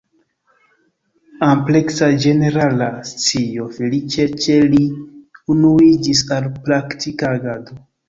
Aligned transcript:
Ampleksa 1.47 2.09
ĝenerala 2.23 2.89
scio 3.11 3.69
feliĉe 3.77 4.27
ĉe 4.43 4.59
li 4.75 4.83
unuiĝis 5.57 6.29
al 6.41 6.53
praktika 6.61 7.35
agado. 7.41 7.83